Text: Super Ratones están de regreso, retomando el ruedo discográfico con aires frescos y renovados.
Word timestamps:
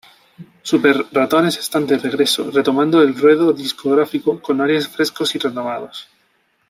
Super 0.63 1.05
Ratones 1.11 1.59
están 1.59 1.85
de 1.85 1.95
regreso, 1.99 2.49
retomando 2.49 3.03
el 3.03 3.13
ruedo 3.15 3.53
discográfico 3.53 4.41
con 4.41 4.59
aires 4.59 4.87
frescos 4.87 5.35
y 5.35 5.37
renovados. 5.37 6.07